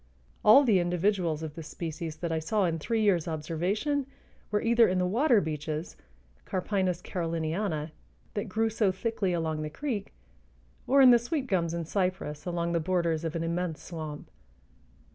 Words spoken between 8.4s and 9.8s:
grew so thickly along the